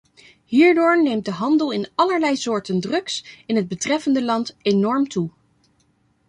Hierdoor 0.45 0.97
neemt 1.01 1.25
de 1.25 1.31
handel 1.33 1.71
in 1.71 1.87
allerlei 1.95 2.35
soorten 2.35 2.79
drugs 2.79 3.23
in 3.45 3.55
het 3.55 3.67
betreffende 3.67 4.23
land 4.23 4.55
enorm 4.61 5.07
toe. 5.07 5.29